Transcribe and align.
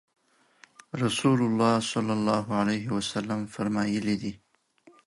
رسول 1.03 1.39
الله 1.47 1.75
صلی 1.91 2.13
الله 2.17 2.45
علیه 2.61 2.85
وسلم 2.97 3.41
فرمایلي 3.55 4.15
دي 4.21 4.31